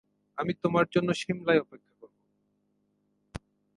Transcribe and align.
আমি 0.37 0.53
তোমার 0.63 0.85
জন্য 0.93 1.09
সিমলায় 1.13 1.61
অপেক্ষা 1.61 1.93
করব। 1.93 2.15